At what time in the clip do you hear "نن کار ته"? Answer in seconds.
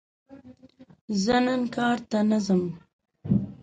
1.45-2.19